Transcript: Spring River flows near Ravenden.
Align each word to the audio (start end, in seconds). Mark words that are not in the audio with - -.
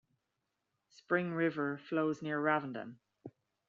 Spring 0.89 1.31
River 1.31 1.77
flows 1.77 2.23
near 2.23 2.39
Ravenden. 2.41 2.95